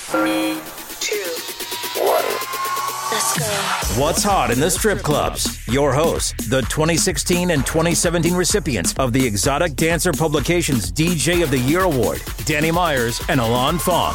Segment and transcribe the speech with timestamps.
[0.00, 0.58] Three,
[1.00, 2.24] two, one.
[3.12, 4.00] Let's go.
[4.00, 5.66] What's hot in the strip clubs?
[5.66, 11.58] Your hosts, the 2016 and 2017 recipients of the Exotic Dancer Publications DJ of the
[11.58, 14.14] Year Award, Danny Myers and Alon Fong.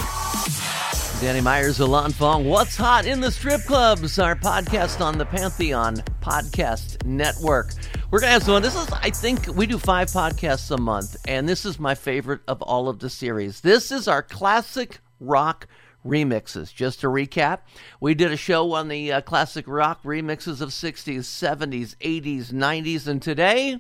[1.22, 2.46] Danny Myers, Alon Fong.
[2.46, 4.18] What's hot in the strip clubs?
[4.18, 7.74] Our podcast on the Pantheon Podcast Network.
[8.10, 8.62] We're gonna have some.
[8.64, 12.42] This is, I think, we do five podcasts a month, and this is my favorite
[12.48, 13.62] of all of the series.
[13.62, 15.68] This is our classic rock
[16.06, 16.74] remixes.
[16.74, 17.60] Just to recap,
[18.00, 23.08] we did a show on the uh, classic rock remixes of 60s, 70s, 80s, 90s,
[23.08, 23.80] and today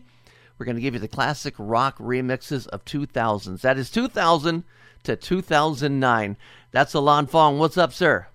[0.57, 3.61] we're going to give you the classic rock remixes of 2000s.
[3.61, 4.63] That is 2000
[5.03, 6.37] to 2009.
[6.71, 7.59] That's Alon Fong.
[7.59, 8.27] What's up, sir?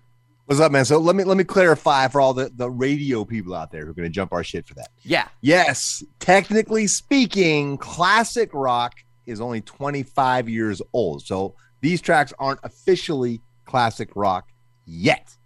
[0.47, 0.87] What's up, man?
[0.87, 3.91] So let me let me clarify for all the, the radio people out there who
[3.91, 4.89] are going to jump our shit for that.
[5.03, 5.29] Yeah.
[5.43, 8.95] Yes, technically speaking, classic rock
[9.27, 11.23] is only 25 years old.
[11.23, 14.49] So these tracks aren't officially classic rock
[14.87, 15.37] yet,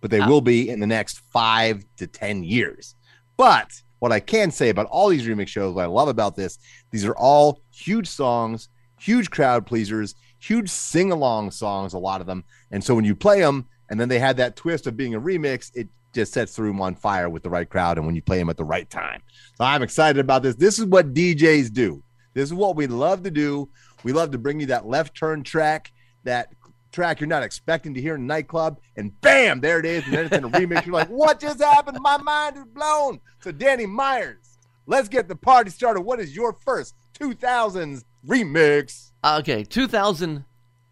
[0.00, 2.94] but they will be in the next five to 10 years.
[3.36, 6.58] But what I can say about all these remix shows, what I love about this,
[6.90, 12.26] these are all huge songs, huge crowd pleasers, huge sing along songs, a lot of
[12.26, 12.44] them.
[12.70, 15.20] And so when you play them, and then they had that twist of being a
[15.20, 18.22] remix, it just sets the room on fire with the right crowd and when you
[18.22, 19.22] play them at the right time.
[19.56, 20.56] So I'm excited about this.
[20.56, 22.02] This is what DJs do.
[22.34, 23.68] This is what we love to do.
[24.06, 25.90] We love to bring you that left turn track,
[26.22, 26.52] that
[26.92, 30.04] track you're not expecting to hear in a nightclub, and bam, there it is.
[30.04, 30.86] And then it's in a remix.
[30.86, 31.98] You're like, what just happened?
[32.00, 33.18] My mind is blown.
[33.40, 36.02] So, Danny Myers, let's get the party started.
[36.02, 39.10] What is your first 2000s remix?
[39.24, 40.44] Uh, okay, 2000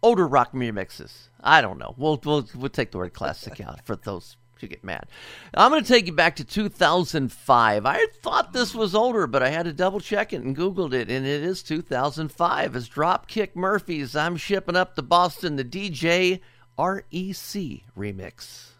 [0.03, 1.29] older rock remixes.
[1.39, 1.95] I don't know.
[1.95, 5.07] We'll we'll, we'll take the word classic out for those who get mad.
[5.53, 7.85] I'm going to take you back to 2005.
[7.85, 11.09] I thought this was older, but I had to double check it and Googled it,
[11.09, 12.75] and it is 2005.
[12.75, 16.41] As Dropkick Murphys, I'm shipping up to Boston the DJ
[16.77, 18.74] REC remix.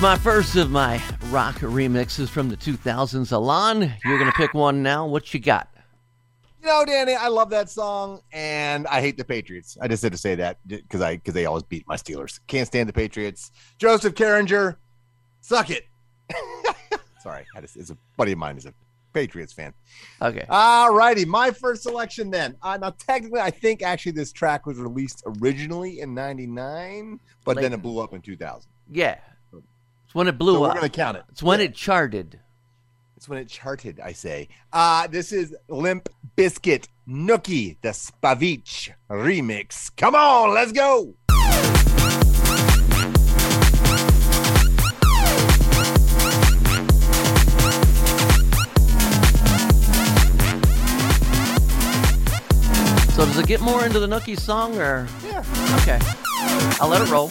[0.00, 3.32] My first of my rock remixes from the 2000s.
[3.32, 5.04] Alon, you're going to pick one now.
[5.04, 5.68] What you got?
[6.62, 9.76] You know, Danny, I love that song, and I hate the Patriots.
[9.78, 12.40] I just had to say that because I because they always beat my Steelers.
[12.46, 13.50] Can't stand the Patriots.
[13.76, 14.76] Joseph Carringer,
[15.42, 15.86] suck it.
[17.22, 18.72] Sorry, just, it's a buddy of mine is a
[19.12, 19.74] Patriots fan.
[20.22, 20.46] Okay.
[20.48, 22.56] All righty, my first selection then.
[22.62, 27.74] Uh, now, technically, I think actually this track was released originally in '99, but then
[27.74, 28.66] it blew up in 2000.
[28.90, 29.18] Yeah.
[30.10, 31.22] It's when it blew So we're gonna count it.
[31.28, 31.66] It's when Yeah.
[31.66, 32.40] it charted.
[33.16, 34.48] It's when it charted, I say.
[34.72, 39.92] Uh, this is Limp Bizkit Nookie, the Spaveech remix.
[39.96, 41.14] Come on, let's go.
[53.14, 55.06] So does it get more into the Nookie song or?
[55.24, 55.44] Yeah.
[55.82, 55.98] Okay.
[56.80, 57.30] I'll let it roll.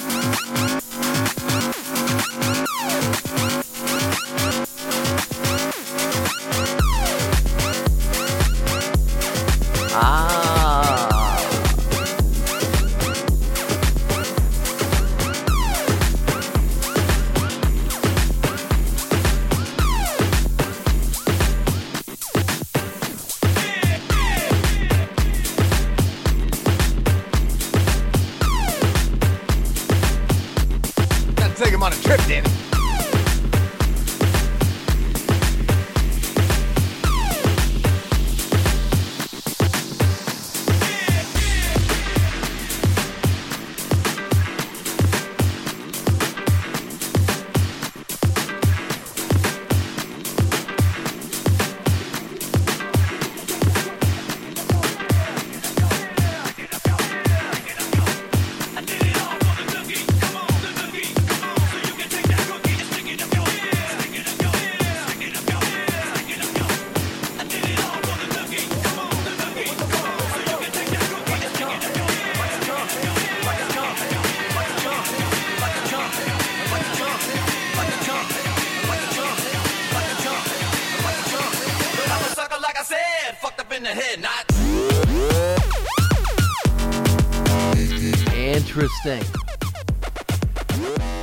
[89.05, 89.41] Interesting.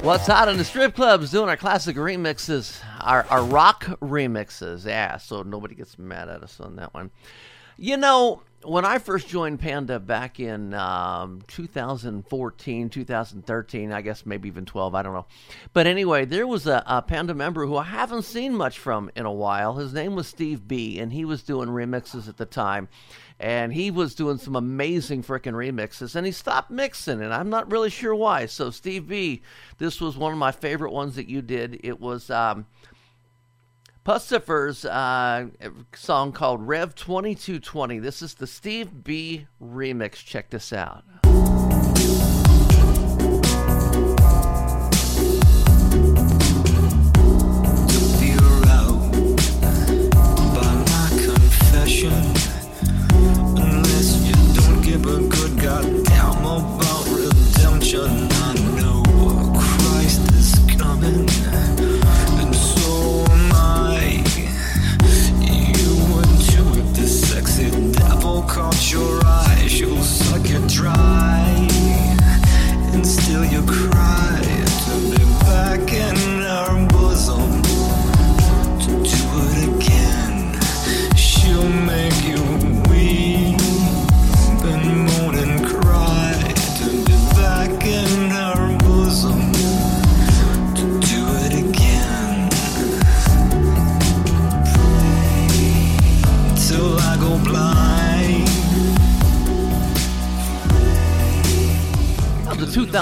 [0.02, 1.30] What's hot in the strip clubs?
[1.30, 4.86] Doing our classic remixes, our, our rock remixes.
[4.86, 7.10] Yeah, so nobody gets mad at us on that one.
[7.76, 14.48] You know, when I first joined Panda back in um, 2014, 2013, I guess maybe
[14.48, 15.26] even 12, I don't know.
[15.74, 19.26] But anyway, there was a, a, Panda member who I haven't seen much from in
[19.26, 19.74] a while.
[19.74, 22.88] His name was Steve B, and he was doing remixes at the time.
[23.38, 27.70] And he was doing some amazing freaking remixes, and he stopped mixing, and I'm not
[27.70, 28.46] really sure why.
[28.46, 29.42] So, Steve B,
[29.76, 31.80] this was one of my favorite ones that you did.
[31.84, 32.30] It was.
[32.30, 32.66] Um,
[34.06, 35.48] Puscifer's uh,
[35.92, 37.98] song called Rev 2220.
[37.98, 40.24] This is the Steve B remix.
[40.24, 41.02] Check this out.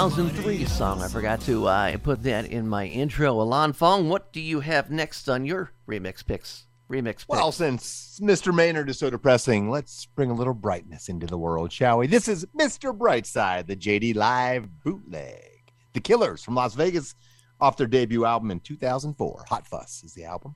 [0.05, 1.01] 2003 song.
[1.01, 3.41] I forgot to uh, put that in my intro.
[3.41, 6.67] Alon Fong, what do you have next on your remix picks?
[6.87, 7.27] Remix picks?
[7.27, 8.53] Well, since Mr.
[8.53, 12.05] Maynard is so depressing, let's bring a little brightness into the world, shall we?
[12.05, 12.95] This is Mr.
[12.95, 15.73] Brightside, the JD Live bootleg.
[15.93, 17.15] The Killers from Las Vegas
[17.59, 19.45] off their debut album in 2004.
[19.49, 20.53] Hot Fuss is the album.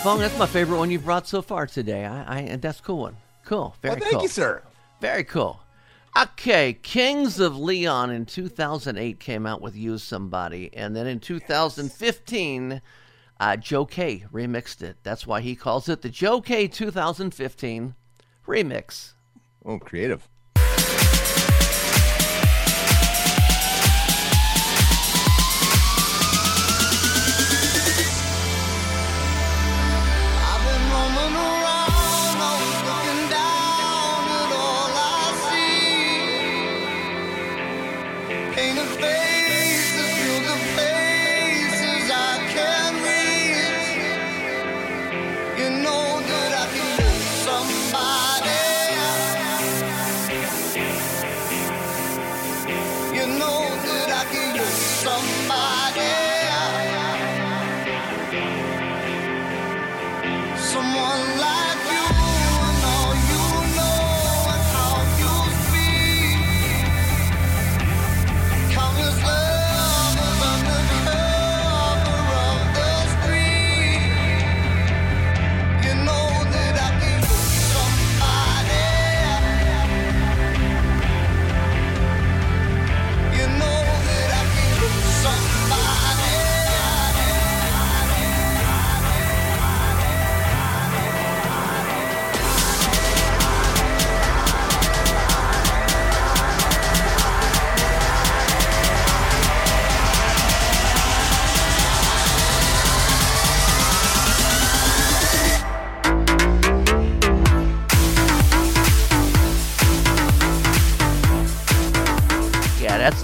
[0.00, 2.06] That's my favorite one you've brought so far today.
[2.06, 3.16] I, I that's a cool one.
[3.44, 3.76] Cool.
[3.82, 4.22] Very well, thank cool.
[4.22, 4.62] you, sir.
[5.02, 5.60] Very cool.
[6.18, 12.80] Okay, Kings of Leon in 2008 came out with Use Somebody, and then in 2015,
[13.38, 14.96] uh, Joe K remixed it.
[15.02, 17.94] That's why he calls it the Joe K 2015
[18.46, 19.12] remix.
[19.62, 20.26] Oh, creative.
[38.54, 41.01] Ain't a face to feel the faces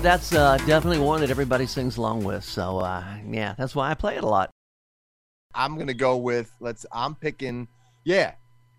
[0.08, 2.42] that's uh, definitely one that everybody sings along with.
[2.42, 4.48] So uh, yeah, that's why I play it a lot.
[5.54, 6.86] I'm gonna go with let's.
[6.90, 7.68] I'm picking
[8.04, 8.32] yeah,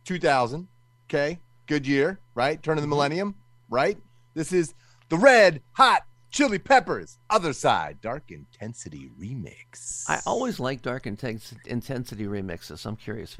[0.05, 0.67] 2000.
[1.05, 2.61] Okay, good year, right?
[2.63, 2.89] Turn of the mm-hmm.
[2.89, 3.35] millennium,
[3.69, 3.99] right?
[4.33, 4.73] This is
[5.09, 10.09] the Red Hot Chili Peppers, Otherside, Dark Intensity remix.
[10.09, 12.87] I always like Dark Intensity remixes.
[12.87, 13.37] I'm curious.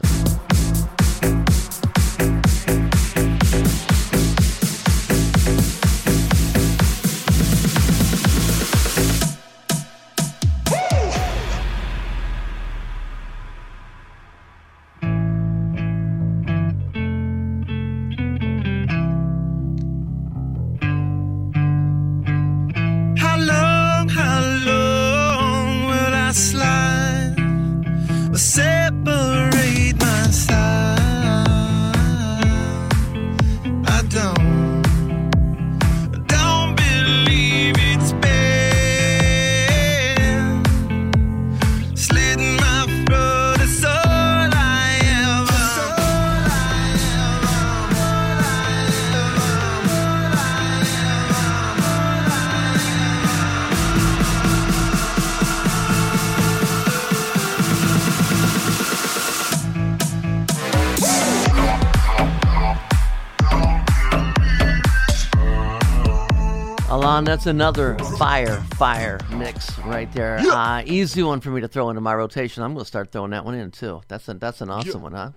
[67.26, 70.38] That's another fire, fire mix right there.
[70.40, 72.64] Uh, easy one for me to throw into my rotation.
[72.64, 74.02] I'm going to start throwing that one in too.
[74.08, 75.32] That's a, that's an awesome one, huh?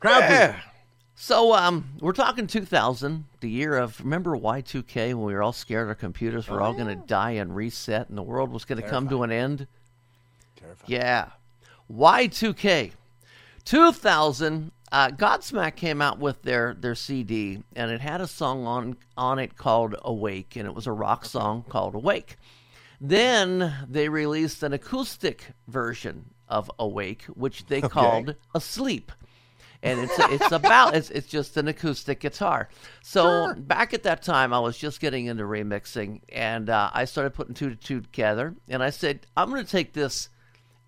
[0.00, 0.60] Crowd yeah.
[1.14, 5.88] So um, we're talking 2000, the year of remember Y2K when we were all scared
[5.88, 8.80] our computers were oh, all going to die and reset and the world was going
[8.80, 9.66] to come to an end.
[10.56, 10.92] Terrifying.
[10.92, 11.30] Yeah,
[11.90, 12.92] Y2K,
[13.64, 18.96] 2000 uh, Godsmack came out with their their CD, and it had a song on
[19.14, 22.38] on it called "Awake," and it was a rock song called "Awake."
[22.98, 27.88] Then they released an acoustic version of "Awake," which they okay.
[27.88, 29.12] called "Asleep."
[29.82, 32.70] and it's it's about it's it's just an acoustic guitar.
[33.02, 33.54] So sure.
[33.54, 37.52] back at that time, I was just getting into remixing, and uh, I started putting
[37.52, 38.54] two to two together.
[38.66, 40.30] And I said, I'm going to take this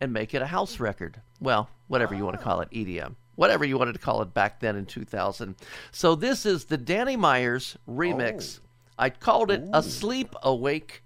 [0.00, 1.20] and make it a house record.
[1.42, 4.58] Well, whatever you want to call it, EDM whatever you wanted to call it back
[4.58, 5.54] then in 2000.
[5.92, 8.58] So this is the Danny Myers remix.
[8.60, 8.64] Oh.
[8.98, 9.70] I called it Ooh.
[9.72, 11.04] Asleep Awake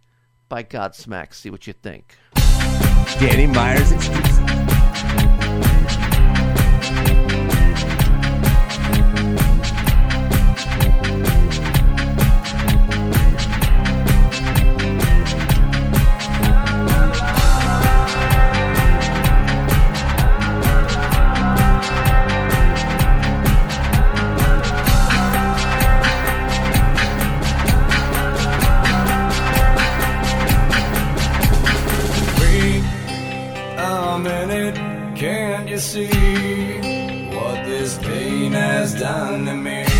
[0.48, 1.34] by Godsmack.
[1.34, 2.16] See what you think.
[3.20, 4.61] Danny Myers exclusive.
[35.82, 36.06] see
[37.34, 39.91] what this pain has done to me.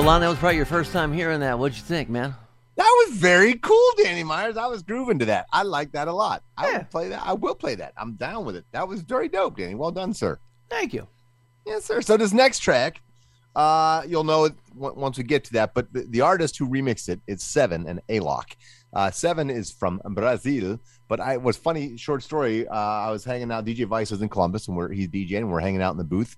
[0.00, 1.58] Lon, that was probably your first time hearing that.
[1.58, 2.34] What'd you think, man?
[2.76, 4.56] That was very cool, Danny Myers.
[4.56, 5.46] I was grooving to that.
[5.52, 6.42] I like that a lot.
[6.56, 6.78] I Yeah.
[6.78, 7.22] will play that.
[7.24, 7.92] I will play that.
[7.96, 8.64] I'm down with it.
[8.72, 9.74] That was very dope, Danny.
[9.74, 10.38] Well done, sir.
[10.70, 11.06] Thank you.
[11.66, 12.00] Yes, sir.
[12.00, 13.02] So this next track,
[13.54, 15.74] uh, you'll know it w- once we get to that.
[15.74, 18.56] But the, the artist who remixed it is Sevenn and Alok.
[18.94, 20.80] Uh, Sevenn is from Brazil.
[21.08, 22.66] But I was funny short story.
[22.66, 23.66] Uh, I was hanging out.
[23.66, 25.38] DJ Vice was in Columbus, and we're he's DJing.
[25.38, 26.36] And we're hanging out in the booth,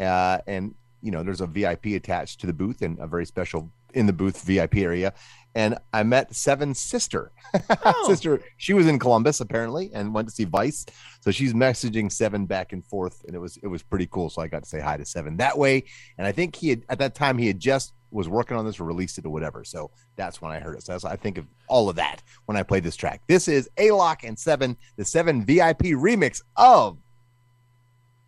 [0.00, 3.70] uh, and you know there's a VIP attached to the booth and a very special
[3.94, 5.12] in the booth VIP area.
[5.54, 7.32] And I met Sevenn's sister.
[7.84, 8.04] Oh.
[8.06, 10.84] sister, she was in Columbus apparently, and went to see Vice.
[11.20, 14.28] So she's messaging Sevenn back and forth, and it was it was pretty cool.
[14.28, 15.84] So I got to say hi to Sevenn that way.
[16.18, 18.80] And I think he had at that time he had just was working on this
[18.80, 19.64] or released it or whatever.
[19.64, 20.82] So that's when I heard it.
[20.82, 23.22] So that's, I think of all of that when I played this track.
[23.26, 26.98] This is Alok and Sevenn, the Sevenn VIP remix of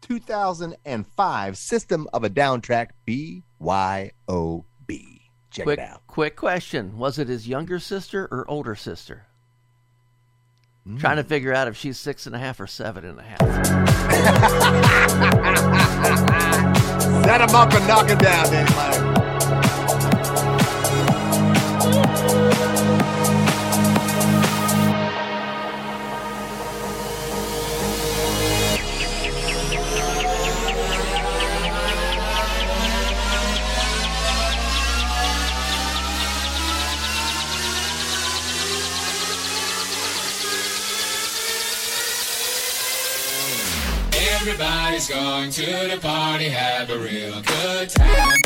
[0.00, 3.42] 2005 System of a Down track BYOB.
[5.50, 6.02] Check Quick, it out.
[6.06, 9.26] quick question: Was it his younger sister or older sister?
[10.84, 10.98] Hmm.
[10.98, 13.40] Trying to figure out if she's six and a half or seven and a half.
[17.24, 19.19] Set him up and knock him down, Danny
[44.40, 48.39] Everybody's going to the party, have a real good time.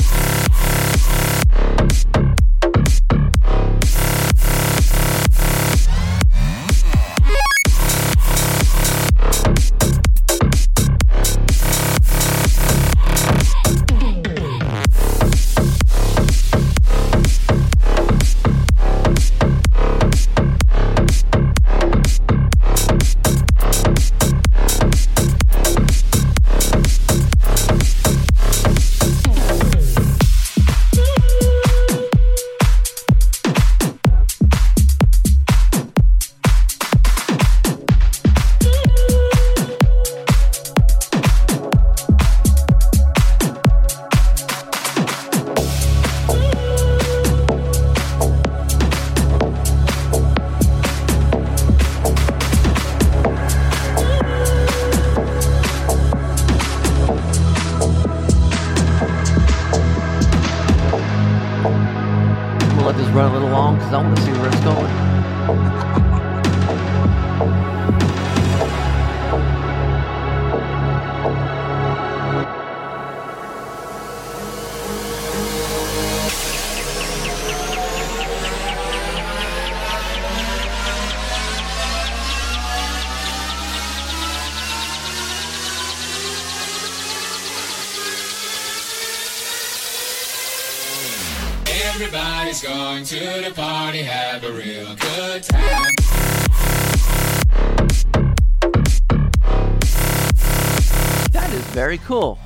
[101.95, 102.41] Very cool.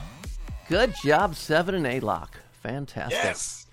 [0.69, 2.33] Good job, Sevenn and Alok.
[2.63, 3.19] Fantastic.
[3.19, 3.67] Yes.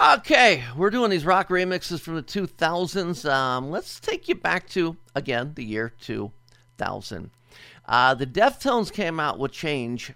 [0.00, 3.30] Okay, we're doing these rock remixes from the 2000s.
[3.30, 7.30] Um, let's take you back to, again, the year 2000.
[7.86, 10.12] Uh, the Deftones came out with Change.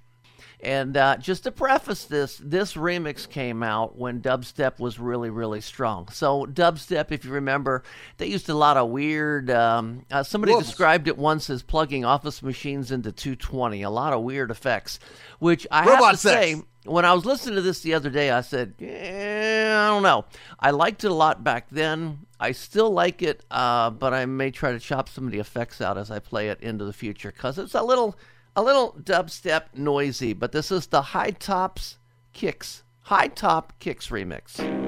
[0.64, 5.60] And uh, just to preface this, this remix came out when dubstep was really, really
[5.60, 6.08] strong.
[6.08, 7.82] So, dubstep, if you remember,
[8.16, 9.50] they used a lot of weird.
[9.50, 10.66] Um, uh, somebody Whoops.
[10.66, 13.82] described it once as plugging office machines into 220.
[13.82, 14.98] A lot of weird effects,
[15.38, 16.22] which I have to sex.
[16.22, 20.24] say, when I was listening to this the other day, I said, I don't know.
[20.58, 22.26] I liked it a lot back then.
[22.38, 25.80] I still like it, uh, but I may try to chop some of the effects
[25.80, 28.16] out as I play it into the future because it's a little,
[28.56, 30.32] a little dubstep noisy.
[30.32, 31.98] But this is the High Tops
[32.32, 34.83] Kicks, High Top Kicks remix.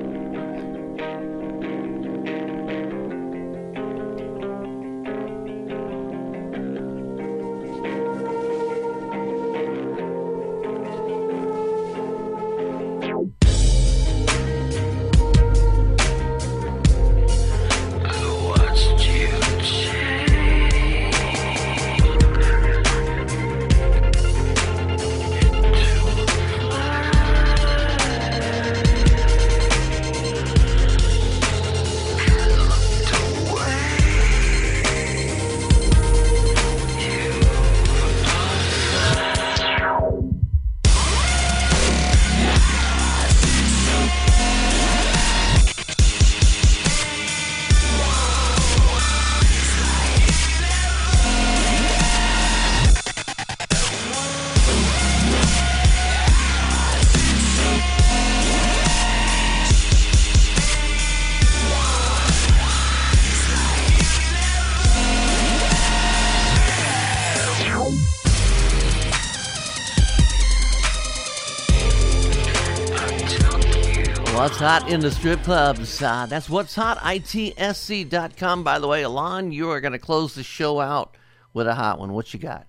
[74.66, 76.02] Hot in the strip clubs?
[76.02, 78.64] Uh, that's what's hot, ITSC.com.
[78.64, 81.16] By the way, Alon, you are going to close the show out
[81.55, 82.12] with a hot one.
[82.12, 82.66] What you got?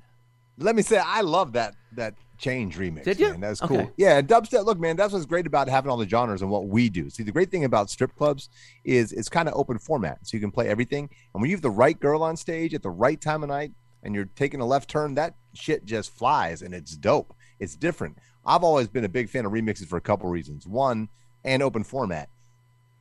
[0.59, 3.03] Let me say, I love that that change remix.
[3.03, 3.29] Did you?
[3.29, 3.39] Man.
[3.39, 3.79] That's cool.
[3.79, 3.89] Okay.
[3.97, 4.63] Yeah, dubstep.
[4.63, 7.09] Look, man, that's what's great about having all the genres and what we do.
[7.09, 8.49] See, the great thing about strip clubs
[8.83, 11.09] is it's kind of open format, so you can play everything.
[11.33, 13.71] And when you have the right girl on stage at the right time of night,
[14.03, 17.33] and you're taking a left turn, that shit just flies, and it's dope.
[17.59, 18.19] It's different.
[18.45, 20.67] I've always been a big fan of remixes for a couple reasons.
[20.67, 21.09] One,
[21.47, 22.29] and open format.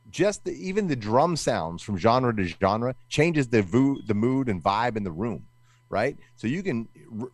[0.09, 4.47] Just the, even the drum sounds from genre to genre changes the vo- the mood
[4.47, 5.45] and vibe in the room,
[5.89, 6.17] right?
[6.37, 6.87] So you can
[7.21, 7.29] r-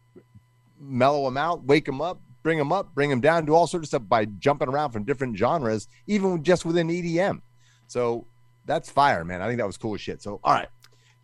[0.80, 3.86] mellow them out, wake them up, bring them up, bring them down, do all sorts
[3.86, 7.42] of stuff by jumping around from different genres, even just within EDM.
[7.88, 8.26] So
[8.66, 9.42] that's fire, man.
[9.42, 10.24] I think that was cool as shit.
[10.24, 10.70] So, all right,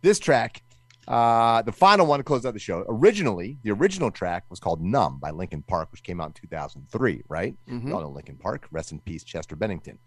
[0.02, 0.62] this track,
[1.10, 2.84] uh, the final one to close out the show.
[2.88, 7.22] Originally, the original track was called "Numb" by Linkin Park, which came out in 2003.
[7.28, 7.56] Right?
[7.88, 8.68] You all know Linkin Park.
[8.70, 9.98] Rest in peace, Chester Bennington.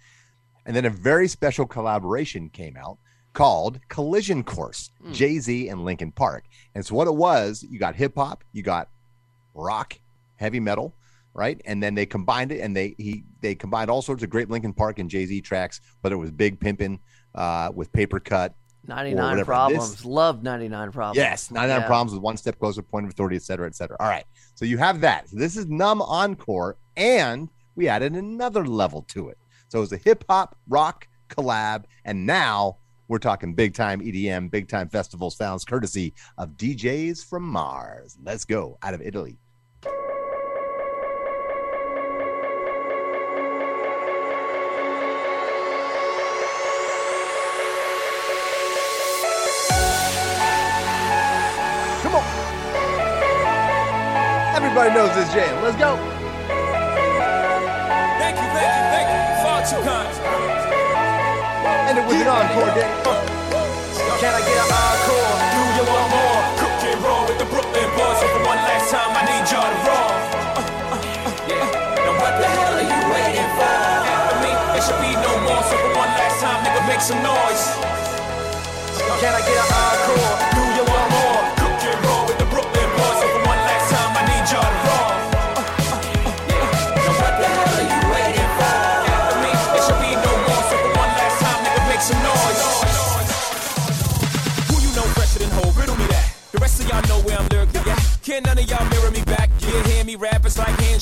[0.65, 2.97] And then a very special collaboration came out
[3.33, 6.45] called Collision Course, Jay Z and Linkin Park.
[6.73, 8.87] And so what it was, you got hip hop, you got
[9.53, 9.99] rock,
[10.35, 10.95] heavy metal,
[11.33, 11.59] right?
[11.65, 14.71] And then they combined it, and they he they combined all sorts of great Linkin
[14.73, 16.99] Park and Jay Z tracks, whether it was Big Pimpin'
[17.35, 18.55] uh, with Paper Cut.
[18.87, 19.45] 99.
[19.45, 19.91] Problems.
[19.91, 21.17] This- Love 99 Problems.
[21.17, 21.87] Yes, 99 Yeah.
[21.87, 23.97] problems with one step closer, point of authority, et cetera, et cetera.
[23.99, 24.25] All right.
[24.55, 25.29] So you have that.
[25.29, 29.37] So this is Numb Encore, and we added another level to it.
[29.69, 34.49] So it was a hip hop rock collab, and now we're talking big time EDM,
[34.49, 38.17] big time festival sounds, courtesy of DJs from Mars.
[38.23, 39.37] Let's go out of Italy.
[54.73, 55.53] Everybody knows this jam.
[55.61, 55.93] Let's go.
[58.17, 59.21] Thank you, thank you, thank you.
[59.45, 60.09] Far too kind.
[61.93, 62.89] End it with an encore, Danny.
[64.17, 65.29] Can I get an encore?
[65.53, 66.41] Do you want more?
[66.57, 68.17] Cook and roll with the Brooklyn boys.
[68.17, 70.09] So for one last time, I need y'all to roll.
[71.45, 71.69] Yeah.
[71.69, 73.77] Now what the hell are you waiting for?
[74.09, 75.61] After me, there should be no more.
[75.69, 77.77] So for one last time, nigga, make some noise.
[79.21, 80.52] Can I get an encore?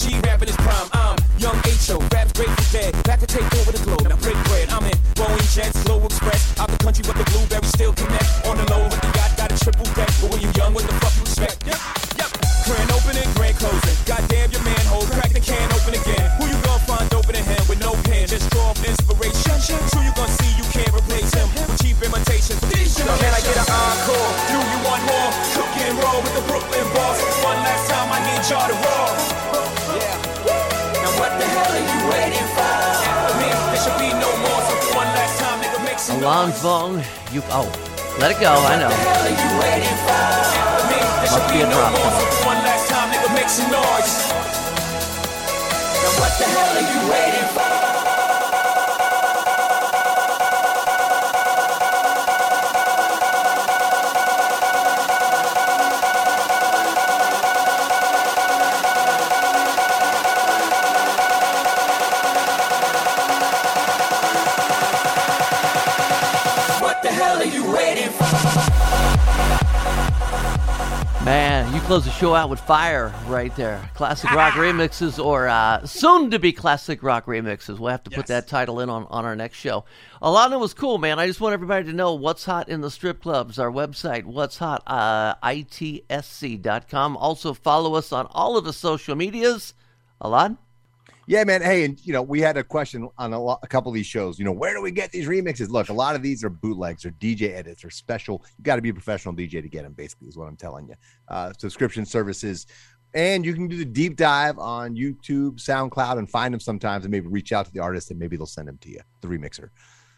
[0.01, 0.89] G rapping his prime.
[0.97, 2.89] I'm young H.O., raps great for dead.
[3.05, 4.73] Back to take over the globe, now break bread.
[4.73, 6.57] I'm in Boeing Jets, Slow Express.
[6.57, 8.25] Out the country, but the blueberries still connect.
[8.49, 10.09] On the low, with the yacht, got a triple deck.
[10.17, 11.69] But when you young, what the fuck you expect?
[11.69, 11.77] Yep,
[12.17, 12.33] yep.
[12.65, 13.97] Grand opening, grand closing.
[14.09, 16.25] Goddamn your manhole, crack the can open again.
[16.41, 18.25] Who you gonna find open in him with no pen?
[18.25, 19.53] Just draw inspiration.
[19.93, 22.57] Who you gonna see you can't replace him with cheap imitations?
[22.57, 24.29] Can I get an encore?
[24.49, 25.29] Do you want more?
[25.53, 27.21] Cook and roll with the Brooklyn boss.
[27.45, 28.90] One last time, I need y'all to roll.
[36.21, 36.61] Noise.
[36.61, 37.03] Vong.
[37.33, 37.67] You, oh,
[38.19, 38.53] let it go.
[38.53, 38.89] I know.
[41.31, 41.93] Must be a drop
[46.19, 47.30] what the hell are you waiting
[71.31, 73.89] Man, you close the show out with fire right there.
[73.93, 77.79] Classic rock remixes or uh, soon to be classic rock remixes.
[77.79, 79.85] We'll have to put that title in on, on our next show.
[80.21, 81.19] Alana was cool, man.
[81.19, 83.59] I just want everybody to know what's hot in the strip clubs.
[83.59, 87.15] Our website, what's hot, uh, ITSC.com.
[87.15, 89.73] Also, follow us on all of the social medias.
[90.19, 90.57] Alon?
[91.31, 91.61] Yeah, man.
[91.61, 94.37] Hey, and you know, we had a question on a, a couple of these shows.
[94.37, 95.69] You know, where do we get these remixes?
[95.69, 98.43] Look, a lot of these are bootlegs or DJ edits or special.
[98.57, 99.93] You got to be a professional DJ to get them.
[99.93, 100.95] Basically, is what I'm telling you.
[101.29, 102.67] Uh, subscription services,
[103.13, 107.13] and you can do the deep dive on YouTube, SoundCloud, and find them sometimes, and
[107.13, 109.69] maybe reach out to the artist, and maybe they'll send them to you, the remixer.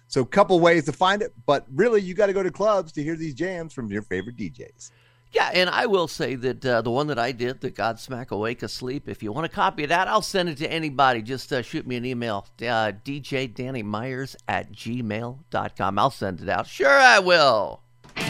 [0.08, 2.92] So, a couple ways to find it, but really, you got to go to clubs
[2.94, 4.90] to hear these jams from your favorite DJs.
[5.34, 8.62] Yeah, and I will say that uh, the one that I did, the Godsmack Awake
[8.62, 11.24] Asleep, if you want a copy of that, I'll send it to anybody.
[11.24, 16.00] Just uh, shoot me an email, uh, DJ Danny Myers at gmail.com.
[16.00, 16.68] I'll send it out.
[16.68, 17.82] Sure, I will.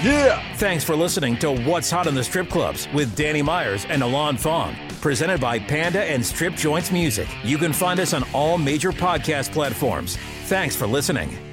[0.02, 0.56] Yeah.
[0.56, 4.38] Thanks for listening to What's Hot in the Strip Clubs with Danny Myers and Alon
[4.38, 4.76] Fong.
[5.02, 7.28] Presented by Panda and Strip Joints Music.
[7.44, 10.18] You can find us on all major podcast platforms.
[10.46, 11.53] Thanks for listening.